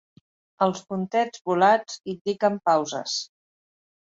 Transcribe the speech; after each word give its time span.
Els 0.65 0.81
puntets 0.93 1.43
volats 1.51 1.99
indiquen 2.15 2.59
pauses. 2.71 3.21